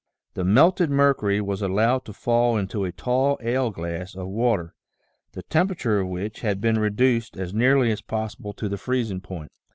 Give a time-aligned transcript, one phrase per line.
[0.33, 4.73] The melted mercury was allowed to fall into a tall ale glass of water,
[5.33, 9.51] the temperature of which had been reduced as nearly as possible to the freezing point.